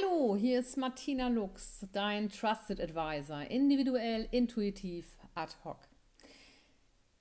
[0.00, 5.78] Hallo, hier ist Martina Lux, dein Trusted Advisor, individuell, intuitiv, ad hoc.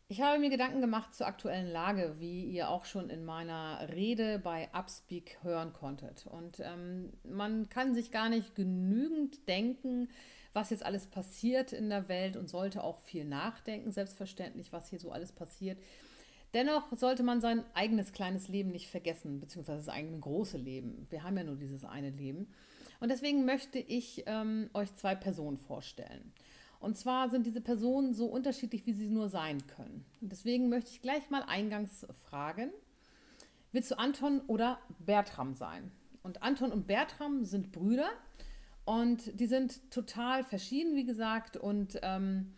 [0.07, 4.39] Ich habe mir Gedanken gemacht zur aktuellen Lage, wie ihr auch schon in meiner Rede
[4.39, 6.25] bei Upspeak hören konntet.
[6.27, 10.09] Und ähm, man kann sich gar nicht genügend denken,
[10.53, 14.99] was jetzt alles passiert in der Welt und sollte auch viel nachdenken, selbstverständlich, was hier
[14.99, 15.79] so alles passiert.
[16.53, 21.05] Dennoch sollte man sein eigenes kleines Leben nicht vergessen, beziehungsweise das eigene große Leben.
[21.09, 22.47] Wir haben ja nur dieses eine Leben.
[22.99, 26.33] Und deswegen möchte ich ähm, euch zwei Personen vorstellen.
[26.79, 30.05] Und zwar sind diese Personen so unterschiedlich, wie sie nur sein können.
[30.21, 32.71] Und deswegen möchte ich gleich mal eingangs fragen,
[33.71, 35.91] willst du Anton oder Bertram sein?
[36.23, 38.09] Und Anton und Bertram sind Brüder
[38.85, 41.57] und die sind total verschieden, wie gesagt.
[41.57, 42.53] Und ähm,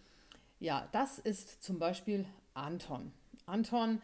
[0.60, 3.12] ja, das ist zum Beispiel Anton.
[3.52, 4.02] Anton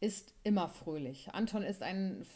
[0.00, 1.30] ist immer fröhlich.
[1.32, 2.26] Anton ist ein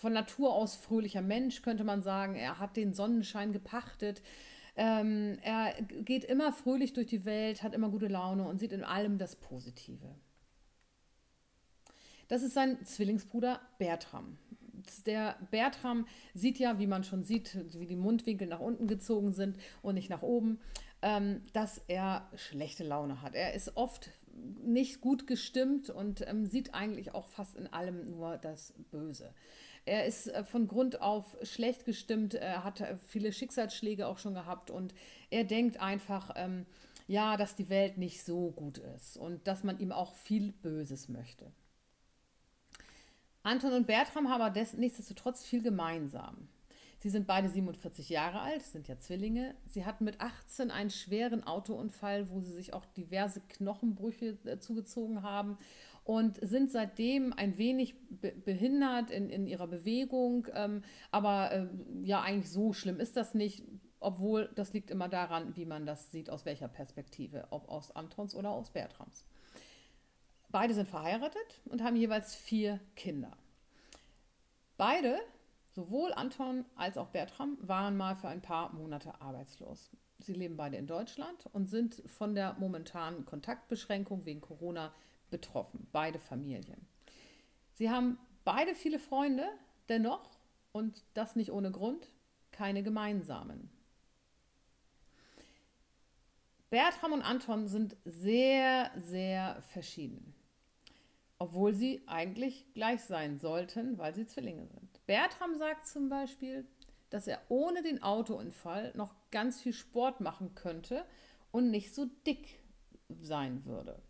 [0.00, 2.34] von Natur aus fröhlicher Mensch, könnte man sagen.
[2.34, 4.22] Er hat den Sonnenschein gepachtet.
[4.76, 8.84] Ähm, er geht immer fröhlich durch die Welt, hat immer gute Laune und sieht in
[8.84, 10.14] allem das Positive.
[12.28, 14.38] Das ist sein Zwillingsbruder Bertram.
[15.06, 19.56] Der Bertram sieht ja, wie man schon sieht, wie die Mundwinkel nach unten gezogen sind
[19.80, 20.60] und nicht nach oben,
[21.00, 23.34] ähm, dass er schlechte Laune hat.
[23.34, 24.10] Er ist oft
[24.62, 29.32] nicht gut gestimmt und ähm, sieht eigentlich auch fast in allem nur das Böse.
[29.84, 34.34] Er ist äh, von Grund auf schlecht gestimmt, er hat äh, viele Schicksalsschläge auch schon
[34.34, 34.94] gehabt und
[35.30, 36.66] er denkt einfach, ähm,
[37.06, 41.08] ja, dass die Welt nicht so gut ist und dass man ihm auch viel Böses
[41.08, 41.52] möchte.
[43.42, 46.48] Anton und Bertram haben aber nichtsdestotrotz viel gemeinsam.
[47.04, 49.54] Sie sind beide 47 Jahre alt, sind ja Zwillinge.
[49.66, 55.22] Sie hatten mit 18 einen schweren Autounfall, wo sie sich auch diverse Knochenbrüche äh, zugezogen
[55.22, 55.58] haben
[56.04, 57.94] und sind seitdem ein wenig
[58.46, 60.46] behindert in, in ihrer Bewegung.
[60.54, 61.66] Ähm, aber äh,
[62.04, 63.62] ja, eigentlich so schlimm ist das nicht,
[64.00, 68.34] obwohl das liegt immer daran, wie man das sieht, aus welcher Perspektive, ob aus Antons
[68.34, 69.26] oder aus Bertrams.
[70.48, 73.36] Beide sind verheiratet und haben jeweils vier Kinder.
[74.78, 75.20] Beide
[75.74, 79.90] Sowohl Anton als auch Bertram waren mal für ein paar Monate arbeitslos.
[80.20, 84.94] Sie leben beide in Deutschland und sind von der momentanen Kontaktbeschränkung wegen Corona
[85.30, 86.86] betroffen, beide Familien.
[87.72, 89.48] Sie haben beide viele Freunde,
[89.88, 90.38] dennoch,
[90.70, 92.08] und das nicht ohne Grund,
[92.52, 93.68] keine gemeinsamen.
[96.70, 100.34] Bertram und Anton sind sehr, sehr verschieden
[101.38, 104.93] obwohl sie eigentlich gleich sein sollten, weil sie Zwillinge sind.
[105.06, 106.66] Bertram sagt zum Beispiel,
[107.10, 111.04] dass er ohne den Autounfall noch ganz viel Sport machen könnte
[111.52, 112.58] und nicht so dick
[113.20, 114.02] sein würde.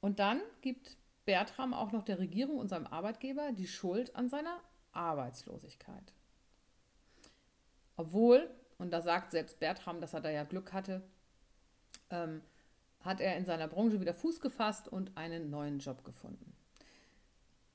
[0.00, 4.60] Und dann gibt Bertram auch noch der Regierung und seinem Arbeitgeber die Schuld an seiner
[4.92, 6.12] Arbeitslosigkeit.
[7.96, 11.02] Obwohl, und da sagt selbst Bertram, dass er da ja Glück hatte,
[12.10, 12.42] ähm,
[13.00, 16.54] hat er in seiner Branche wieder Fuß gefasst und einen neuen Job gefunden.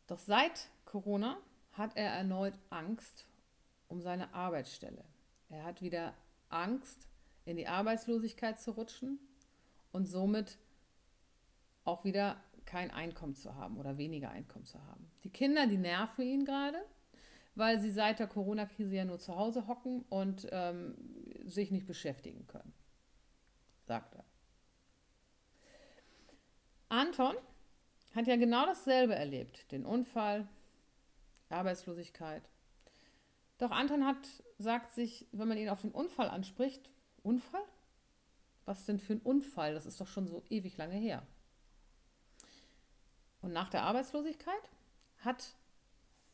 [0.08, 1.38] Doch seit Corona
[1.80, 3.26] hat er erneut Angst
[3.88, 5.04] um seine Arbeitsstelle.
[5.50, 6.14] Er hat wieder
[6.50, 7.08] Angst,
[7.46, 9.18] in die Arbeitslosigkeit zu rutschen
[9.92, 10.60] und somit
[11.84, 15.10] auch wieder kein Einkommen zu haben oder weniger Einkommen zu haben.
[15.24, 16.78] Die Kinder, die nerven ihn gerade,
[17.56, 20.96] weil sie seit der Corona-Krise ja nur zu Hause hocken und ähm,
[21.46, 22.74] sich nicht beschäftigen können,
[23.88, 24.26] sagt er.
[26.90, 27.36] Anton
[28.14, 29.72] hat ja genau dasselbe erlebt.
[29.72, 30.48] Den Unfall,
[31.50, 32.44] Arbeitslosigkeit.
[33.58, 34.18] Doch Anton hat,
[34.58, 36.90] sagt sich, wenn man ihn auf den Unfall anspricht,
[37.24, 37.64] Unfall?
[38.66, 39.74] Was denn für ein Unfall?
[39.74, 41.26] Das ist doch schon so ewig lange her.
[43.42, 44.70] Und nach der Arbeitslosigkeit
[45.18, 45.56] hat,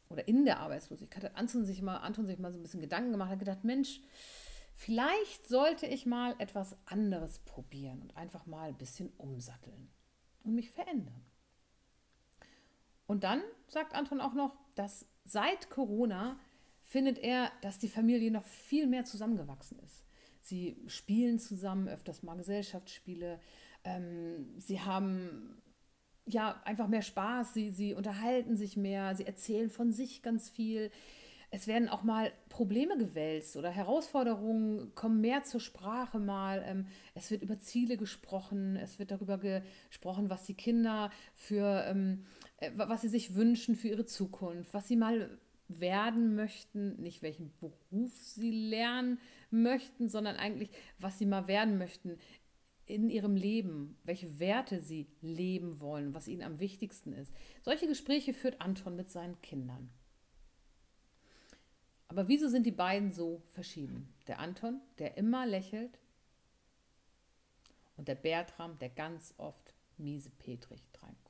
[0.10, 3.12] oder in der Arbeitslosigkeit, hat Anton sich mal, Anton sich mal so ein bisschen Gedanken
[3.12, 4.02] gemacht, hat gedacht, Mensch,
[4.74, 9.90] vielleicht sollte ich mal etwas anderes probieren und einfach mal ein bisschen umsatteln
[10.44, 11.26] und mich verändern.
[13.08, 16.40] Und dann sagt Anton auch noch, dass seit Corona
[16.84, 20.06] findet er, dass die Familie noch viel mehr zusammengewachsen ist.
[20.42, 23.40] Sie spielen zusammen, öfters mal Gesellschaftsspiele.
[23.84, 25.62] Ähm, sie haben
[26.28, 30.92] ja einfach mehr Spaß, sie, sie unterhalten sich mehr, sie erzählen von sich ganz viel
[31.56, 36.64] es werden auch mal Probleme gewälzt oder Herausforderungen kommen mehr zur Sprache mal.
[36.66, 42.26] Ähm, es wird über Ziele gesprochen, es wird darüber gesprochen, was die Kinder für, ähm,
[42.45, 42.45] äh,
[42.76, 45.38] was sie sich wünschen für ihre Zukunft, was sie mal
[45.68, 47.74] werden möchten, nicht welchen Beruf
[48.08, 49.20] sie lernen
[49.50, 50.70] möchten, sondern eigentlich,
[51.00, 52.18] was sie mal werden möchten
[52.86, 57.34] in ihrem Leben, welche Werte sie leben wollen, was ihnen am wichtigsten ist.
[57.64, 59.90] Solche Gespräche führt Anton mit seinen Kindern.
[62.08, 64.14] Aber wieso sind die beiden so verschieden?
[64.28, 66.00] Der Anton, der immer lächelt,
[67.98, 71.25] und der Bertram, der ganz oft miese Petrig reinguckt.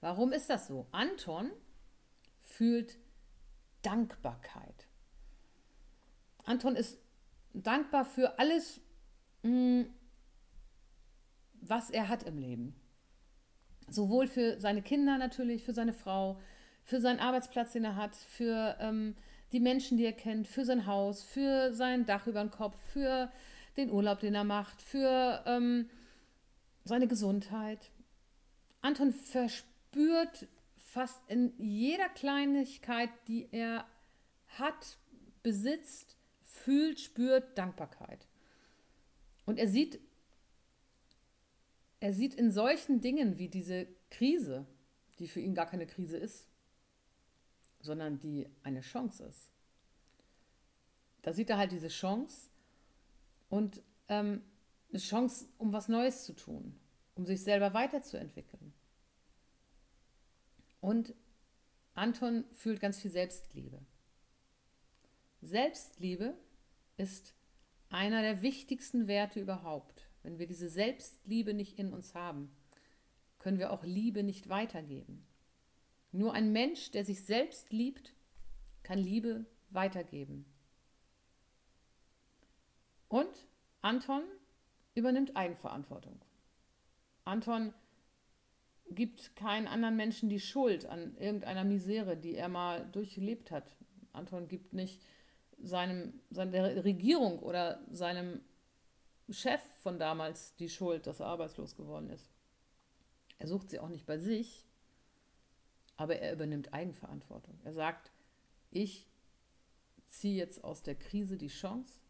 [0.00, 0.86] Warum ist das so?
[0.92, 1.50] Anton
[2.38, 2.98] fühlt
[3.82, 4.88] Dankbarkeit.
[6.44, 6.98] Anton ist
[7.52, 8.80] dankbar für alles,
[9.42, 9.82] mm,
[11.60, 12.74] was er hat im Leben.
[13.88, 16.40] Sowohl für seine Kinder natürlich, für seine Frau,
[16.82, 19.16] für seinen Arbeitsplatz, den er hat, für ähm,
[19.52, 23.30] die Menschen, die er kennt, für sein Haus, für sein Dach über dem Kopf, für
[23.76, 25.90] den Urlaub, den er macht, für ähm,
[26.84, 27.90] seine Gesundheit.
[28.80, 29.69] Anton verspürt
[30.76, 33.86] fast in jeder Kleinigkeit, die er
[34.58, 34.98] hat,
[35.42, 38.26] besitzt, fühlt, spürt Dankbarkeit.
[39.46, 40.00] Und er sieht,
[42.00, 44.66] er sieht in solchen Dingen wie diese Krise,
[45.18, 46.48] die für ihn gar keine Krise ist,
[47.80, 49.50] sondern die eine Chance ist.
[51.22, 52.48] Da sieht er halt diese Chance
[53.48, 54.42] und ähm,
[54.90, 56.74] eine Chance, um was Neues zu tun,
[57.14, 58.72] um sich selber weiterzuentwickeln.
[60.80, 61.14] Und
[61.94, 63.80] Anton fühlt ganz viel Selbstliebe.
[65.42, 66.34] Selbstliebe
[66.96, 67.34] ist
[67.88, 70.08] einer der wichtigsten Werte überhaupt.
[70.22, 72.54] Wenn wir diese Selbstliebe nicht in uns haben,
[73.38, 75.26] können wir auch Liebe nicht weitergeben.
[76.12, 78.12] Nur ein Mensch, der sich selbst liebt,
[78.82, 80.44] kann Liebe weitergeben.
[83.08, 83.46] Und
[83.80, 84.22] Anton
[84.94, 86.20] übernimmt Eigenverantwortung.
[87.24, 87.72] Anton
[88.90, 93.76] gibt keinen anderen Menschen die Schuld an irgendeiner Misere, die er mal durchlebt hat.
[94.12, 95.02] Anton gibt nicht
[95.62, 98.40] seinem, seiner Regierung oder seinem
[99.30, 102.30] Chef von damals die Schuld, dass er arbeitslos geworden ist.
[103.38, 104.66] Er sucht sie auch nicht bei sich,
[105.96, 107.58] aber er übernimmt Eigenverantwortung.
[107.64, 108.10] Er sagt,
[108.70, 109.06] ich
[110.06, 112.00] ziehe jetzt aus der Krise die Chance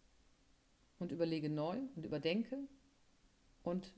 [0.98, 2.58] und überlege neu und überdenke
[3.62, 3.92] und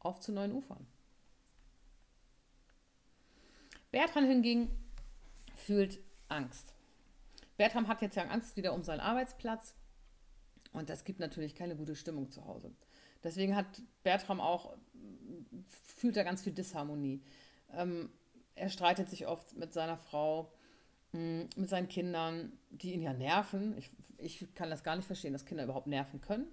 [0.00, 0.86] auf zu neuen Ufern.
[3.90, 4.70] Bertram hingegen
[5.54, 6.74] fühlt Angst.
[7.56, 9.74] Bertram hat jetzt ja Angst wieder um seinen Arbeitsplatz
[10.72, 12.72] und das gibt natürlich keine gute Stimmung zu Hause.
[13.22, 13.66] Deswegen hat
[14.02, 14.76] Bertram auch,
[15.96, 17.22] fühlt er ganz viel Disharmonie.
[17.72, 18.10] Ähm,
[18.54, 20.52] er streitet sich oft mit seiner Frau,
[21.12, 23.76] mh, mit seinen Kindern, die ihn ja nerven.
[23.76, 23.90] Ich
[24.22, 26.46] ich kann das gar nicht verstehen, dass Kinder überhaupt nerven können.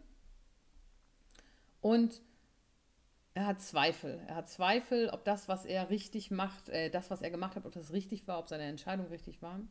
[1.81, 2.21] Und
[3.37, 4.19] er hat Zweifel.
[4.25, 7.67] Er hat Zweifel, ob das, was er richtig macht, äh, das, was er gemacht hat,
[7.67, 9.69] ob das richtig war, ob seine Entscheidungen richtig waren.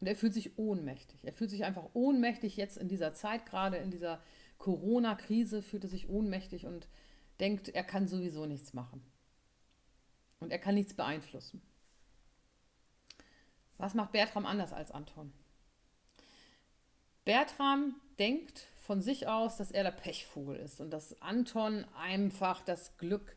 [0.00, 1.26] Und er fühlt sich ohnmächtig.
[1.26, 4.22] Er fühlt sich einfach ohnmächtig jetzt in dieser Zeit, gerade in dieser
[4.56, 6.88] Corona-Krise, fühlt er sich ohnmächtig und
[7.38, 9.02] denkt, er kann sowieso nichts machen.
[10.40, 11.60] Und er kann nichts beeinflussen.
[13.76, 15.34] Was macht Bertram anders als Anton?
[17.26, 22.96] Bertram denkt von sich aus, dass er der Pechvogel ist und dass Anton einfach das
[22.96, 23.36] Glück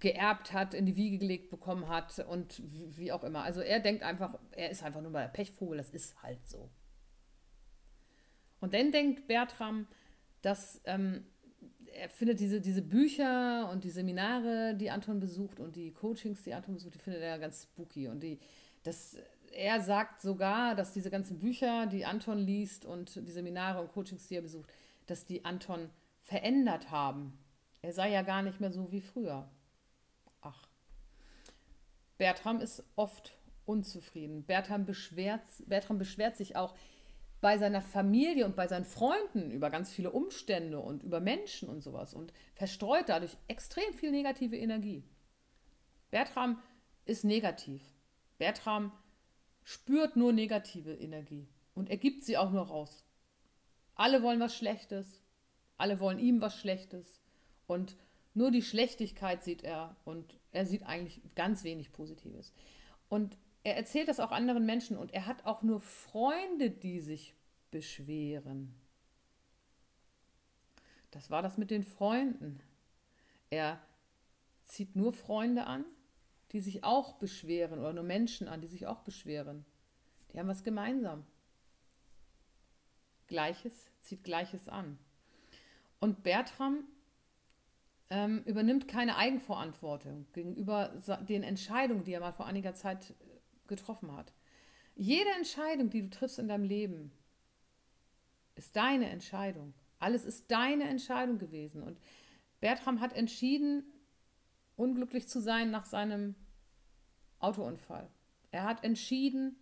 [0.00, 2.60] geerbt hat, in die Wiege gelegt bekommen hat und
[2.98, 3.44] wie auch immer.
[3.44, 6.70] Also er denkt einfach, er ist einfach nur der Pechvogel, das ist halt so.
[8.58, 9.86] Und dann denkt Bertram,
[10.42, 11.24] dass ähm,
[11.92, 16.52] er findet diese, diese Bücher und die Seminare, die Anton besucht und die Coachings, die
[16.52, 18.08] Anton besucht, die findet er ganz spooky.
[18.08, 18.40] Und die,
[18.82, 19.18] das
[19.50, 24.28] er sagt sogar, dass diese ganzen Bücher, die Anton liest und die Seminare und Coachings,
[24.28, 24.70] die er besucht,
[25.06, 25.90] dass die Anton
[26.22, 27.38] verändert haben.
[27.82, 29.48] Er sei ja gar nicht mehr so wie früher.
[30.40, 30.68] Ach.
[32.18, 34.44] Bertram ist oft unzufrieden.
[34.44, 36.74] Bertram beschwert, Bertram beschwert sich auch
[37.40, 41.80] bei seiner Familie und bei seinen Freunden über ganz viele Umstände und über Menschen und
[41.80, 45.02] sowas und verstreut dadurch extrem viel negative Energie.
[46.10, 46.62] Bertram
[47.06, 47.82] ist negativ.
[48.38, 48.92] Bertram
[49.70, 51.46] spürt nur negative Energie
[51.76, 53.04] und er gibt sie auch nur raus.
[53.94, 55.22] Alle wollen was Schlechtes,
[55.76, 57.20] alle wollen ihm was Schlechtes
[57.68, 57.96] und
[58.34, 62.52] nur die Schlechtigkeit sieht er und er sieht eigentlich ganz wenig Positives.
[63.08, 67.36] Und er erzählt das auch anderen Menschen und er hat auch nur Freunde, die sich
[67.70, 68.74] beschweren.
[71.12, 72.60] Das war das mit den Freunden.
[73.50, 73.80] Er
[74.64, 75.84] zieht nur Freunde an,
[76.52, 79.64] die sich auch beschweren oder nur Menschen an, die sich auch beschweren.
[80.32, 81.24] Die haben was gemeinsam.
[83.26, 84.98] Gleiches zieht Gleiches an.
[86.00, 86.84] Und Bertram
[88.10, 93.14] ähm, übernimmt keine Eigenverantwortung gegenüber den Entscheidungen, die er mal vor einiger Zeit äh,
[93.68, 94.32] getroffen hat.
[94.96, 97.12] Jede Entscheidung, die du triffst in deinem Leben,
[98.56, 99.74] ist deine Entscheidung.
[100.00, 101.82] Alles ist deine Entscheidung gewesen.
[101.82, 102.00] Und
[102.60, 103.84] Bertram hat entschieden,
[104.80, 106.34] unglücklich zu sein nach seinem
[107.38, 108.10] Autounfall.
[108.50, 109.56] Er hat entschieden,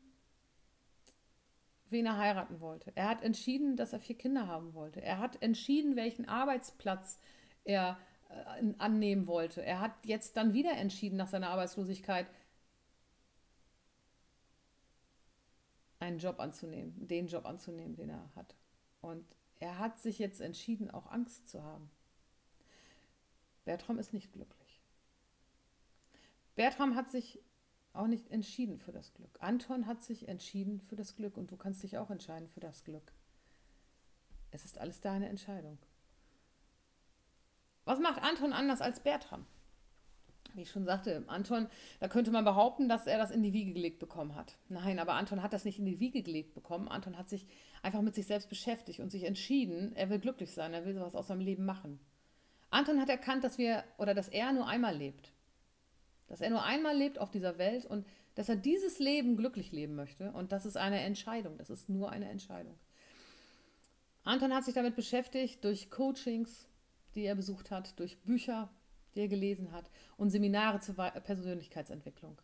[1.90, 2.92] wen er heiraten wollte.
[2.94, 5.02] Er hat entschieden, dass er vier Kinder haben wollte.
[5.02, 7.18] Er hat entschieden, welchen Arbeitsplatz
[7.64, 7.98] er
[8.28, 9.64] äh, annehmen wollte.
[9.64, 12.26] Er hat jetzt dann wieder entschieden nach seiner Arbeitslosigkeit,
[15.98, 18.54] einen Job anzunehmen, den Job anzunehmen, den er hat.
[19.00, 19.24] Und
[19.58, 21.90] er hat sich jetzt entschieden, auch Angst zu haben.
[23.64, 24.57] Bertram ist nicht glücklich.
[26.58, 27.38] Bertram hat sich
[27.92, 29.38] auch nicht entschieden für das Glück.
[29.38, 32.82] Anton hat sich entschieden für das Glück und du kannst dich auch entscheiden für das
[32.82, 33.12] Glück.
[34.50, 35.78] Es ist alles deine Entscheidung.
[37.84, 39.46] Was macht Anton anders als Bertram?
[40.54, 41.68] Wie ich schon sagte, Anton,
[42.00, 44.58] da könnte man behaupten, dass er das in die Wiege gelegt bekommen hat.
[44.68, 46.88] Nein, aber Anton hat das nicht in die Wiege gelegt bekommen.
[46.88, 47.46] Anton hat sich
[47.82, 51.14] einfach mit sich selbst beschäftigt und sich entschieden, er will glücklich sein, er will sowas
[51.14, 52.00] aus seinem Leben machen.
[52.70, 55.32] Anton hat erkannt, dass wir oder dass er nur einmal lebt.
[56.28, 59.96] Dass er nur einmal lebt auf dieser Welt und dass er dieses Leben glücklich leben
[59.96, 60.30] möchte.
[60.32, 61.58] Und das ist eine Entscheidung.
[61.58, 62.78] Das ist nur eine Entscheidung.
[64.22, 66.68] Anton hat sich damit beschäftigt durch Coachings,
[67.14, 68.70] die er besucht hat, durch Bücher,
[69.14, 72.40] die er gelesen hat und Seminare zur Persönlichkeitsentwicklung.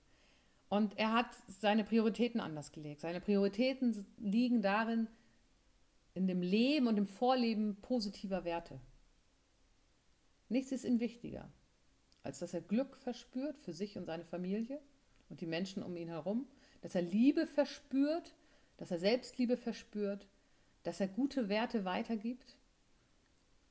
[0.68, 3.02] Und er hat seine Prioritäten anders gelegt.
[3.02, 5.08] Seine Prioritäten liegen darin,
[6.14, 8.80] in dem Leben und dem Vorleben positiver Werte.
[10.48, 11.50] Nichts ist ihm wichtiger,
[12.24, 14.80] als dass er Glück verspürt für sich und seine Familie
[15.28, 16.48] und die Menschen um ihn herum,
[16.80, 18.34] dass er Liebe verspürt,
[18.78, 20.26] dass er Selbstliebe verspürt,
[20.82, 22.56] dass er gute Werte weitergibt.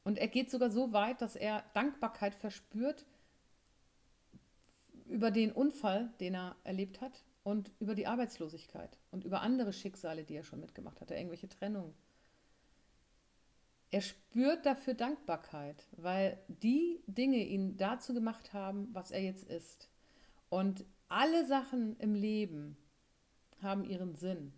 [0.04, 3.06] Und er geht sogar so weit, dass er Dankbarkeit verspürt
[5.08, 10.24] über den Unfall, den er erlebt hat und über die Arbeitslosigkeit und über andere Schicksale,
[10.24, 11.94] die er schon mitgemacht hatte, irgendwelche Trennungen.
[13.94, 19.88] Er spürt dafür Dankbarkeit, weil die Dinge ihn dazu gemacht haben, was er jetzt ist.
[20.50, 22.76] Und alle Sachen im Leben
[23.62, 24.52] haben ihren Sinn.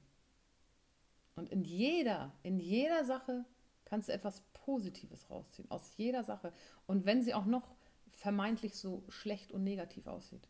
[1.36, 3.44] Und in jeder, in jeder Sache
[3.84, 6.54] kannst du etwas Positives rausziehen, aus jeder Sache.
[6.88, 7.76] Und wenn sie auch noch
[8.12, 10.48] vermeintlich so schlecht und negativ aussieht.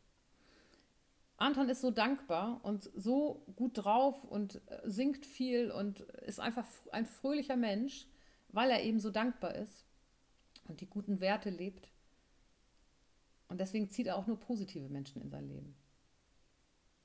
[1.38, 6.68] Anton ist so dankbar und so gut drauf und äh, singt viel und ist einfach
[6.92, 8.08] ein fröhlicher Mensch
[8.56, 9.84] weil er eben so dankbar ist
[10.70, 11.92] und die guten Werte lebt.
[13.50, 15.76] Und deswegen zieht er auch nur positive Menschen in sein Leben.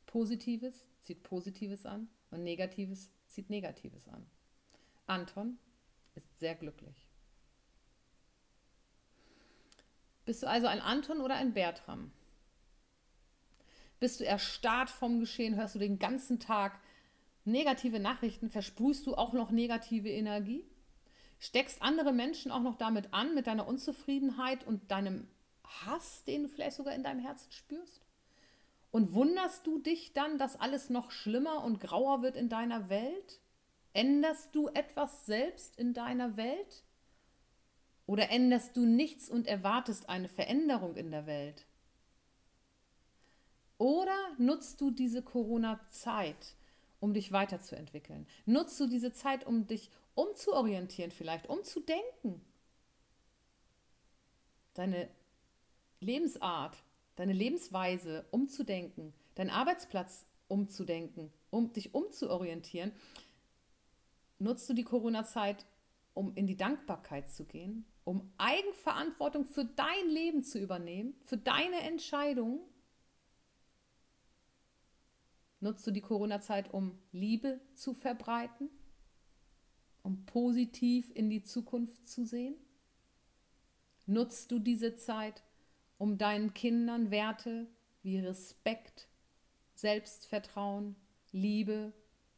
[0.06, 4.24] Positives zieht Positives an und Negatives zieht Negatives an.
[5.06, 5.58] Anton
[6.14, 7.08] ist sehr glücklich.
[10.24, 12.12] Bist du also ein Anton oder ein Bertram?
[13.98, 16.80] Bist du erstarrt vom Geschehen, hörst du den ganzen Tag
[17.44, 20.64] negative Nachrichten, versprühst du auch noch negative Energie?
[21.40, 25.26] Steckst andere Menschen auch noch damit an, mit deiner Unzufriedenheit und deinem
[25.64, 28.06] Hass, den du vielleicht sogar in deinem Herzen spürst?
[28.92, 33.40] Und wunderst du dich dann, dass alles noch schlimmer und grauer wird in deiner Welt?
[33.92, 36.84] Änderst du etwas selbst in deiner Welt?
[38.06, 41.66] Oder änderst du nichts und erwartest eine Veränderung in der Welt?
[43.78, 46.54] Oder nutzt du diese Corona-Zeit,
[46.98, 48.26] um dich weiterzuentwickeln?
[48.44, 52.42] Nutzt du diese Zeit, um dich umzuorientieren vielleicht, umzudenken.
[54.74, 55.08] Deine
[56.00, 56.76] Lebensart,
[57.16, 62.92] deine Lebensweise umzudenken, deinen Arbeitsplatz umzudenken, um dich umzuorientieren.
[64.38, 65.64] Nutzt du die Corona-Zeit,
[66.12, 71.80] um in die Dankbarkeit zu gehen, um Eigenverantwortung für dein Leben zu übernehmen, für deine
[71.82, 72.60] Entscheidungen?
[75.60, 78.70] Nutzt du die Corona-Zeit, um Liebe zu verbreiten?
[80.02, 82.54] Um positiv in die Zukunft zu sehen?
[84.06, 85.42] Nutzt du diese Zeit,
[85.98, 87.68] um deinen Kindern Werte
[88.02, 89.08] wie Respekt,
[89.74, 90.96] Selbstvertrauen,
[91.32, 91.92] Liebe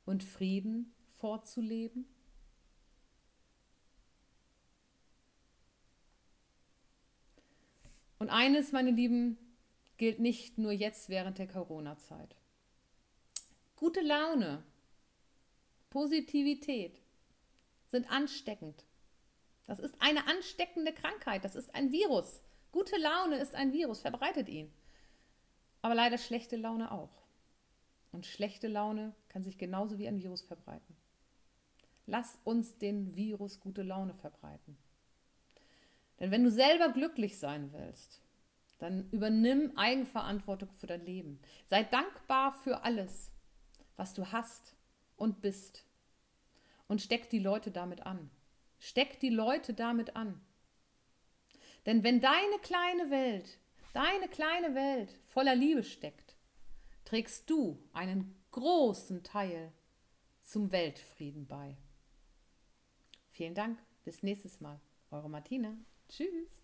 [0.04, 2.06] und Frieden vorzuleben?
[8.18, 9.36] Und eines, meine Lieben,
[9.96, 12.36] gilt nicht nur jetzt während der Corona-Zeit.
[13.74, 14.62] Gute Laune,
[15.90, 17.01] Positivität,
[17.92, 18.84] sind ansteckend.
[19.66, 21.44] Das ist eine ansteckende Krankheit.
[21.44, 22.42] Das ist ein Virus.
[22.72, 24.72] Gute Laune ist ein Virus, verbreitet ihn.
[25.82, 27.22] Aber leider schlechte Laune auch.
[28.10, 30.96] Und schlechte Laune kann sich genauso wie ein Virus verbreiten.
[32.06, 34.76] Lass uns den Virus gute Laune verbreiten.
[36.18, 38.20] Denn wenn du selber glücklich sein willst,
[38.78, 41.40] dann übernimm Eigenverantwortung für dein Leben.
[41.66, 43.30] Sei dankbar für alles,
[43.96, 44.74] was du hast
[45.16, 45.84] und bist
[46.92, 48.30] und steck die Leute damit an.
[48.78, 50.38] Steck die Leute damit an.
[51.86, 53.58] Denn wenn deine kleine Welt,
[53.94, 56.36] deine kleine Welt voller Liebe steckt,
[57.06, 59.72] trägst du einen großen Teil
[60.42, 61.78] zum Weltfrieden bei.
[63.30, 64.78] Vielen Dank, bis nächstes Mal.
[65.10, 65.74] Eure Martina.
[66.10, 66.61] Tschüss.